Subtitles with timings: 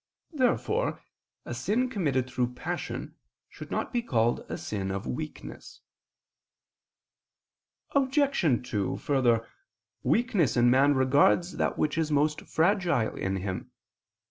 [0.33, 1.03] Therefore
[1.45, 3.17] a sin committed through passion,
[3.47, 5.81] should not be called a sin of weakness.
[7.91, 8.41] Obj.
[8.67, 9.47] 2: Further,
[10.01, 13.69] weakness in man regards that which is most fragile in him.